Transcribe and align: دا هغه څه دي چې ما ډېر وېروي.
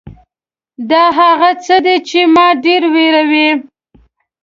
دا 0.89 1.03
هغه 1.19 1.49
څه 1.65 1.75
دي 1.85 1.95
چې 2.09 2.19
ما 2.35 2.47
ډېر 2.65 2.81
وېروي. 2.93 3.49